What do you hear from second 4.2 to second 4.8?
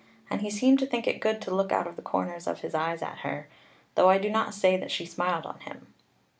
not say